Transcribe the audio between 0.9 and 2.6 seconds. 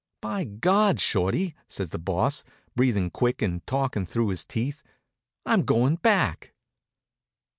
Shorty," says the Boss,